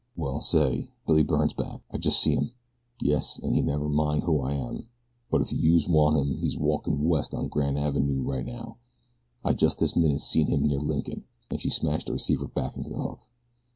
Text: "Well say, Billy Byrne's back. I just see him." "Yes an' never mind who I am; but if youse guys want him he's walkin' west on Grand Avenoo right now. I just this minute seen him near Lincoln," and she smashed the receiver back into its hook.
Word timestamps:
"Well 0.15 0.41
say, 0.41 0.89
Billy 1.05 1.21
Byrne's 1.21 1.53
back. 1.53 1.83
I 1.91 1.99
just 1.99 2.19
see 2.19 2.33
him." 2.33 2.53
"Yes 3.03 3.39
an' 3.43 3.51
never 3.63 3.87
mind 3.87 4.23
who 4.23 4.41
I 4.41 4.53
am; 4.53 4.87
but 5.29 5.41
if 5.41 5.53
youse 5.53 5.83
guys 5.83 5.91
want 5.93 6.17
him 6.17 6.37
he's 6.37 6.57
walkin' 6.57 7.07
west 7.07 7.35
on 7.35 7.49
Grand 7.49 7.77
Avenoo 7.77 8.23
right 8.23 8.43
now. 8.47 8.77
I 9.45 9.53
just 9.53 9.77
this 9.77 9.95
minute 9.95 10.21
seen 10.21 10.47
him 10.47 10.63
near 10.65 10.79
Lincoln," 10.79 11.25
and 11.51 11.61
she 11.61 11.69
smashed 11.69 12.07
the 12.07 12.13
receiver 12.13 12.47
back 12.47 12.75
into 12.75 12.89
its 12.89 12.97
hook. 12.99 13.19